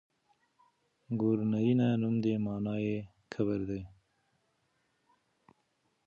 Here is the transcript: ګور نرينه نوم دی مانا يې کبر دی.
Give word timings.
ګور 1.19 1.39
نرينه 1.51 1.87
نوم 2.01 2.15
دی 2.23 2.33
مانا 2.45 2.75
يې 2.85 2.97
کبر 3.31 3.59
دی. 3.69 3.81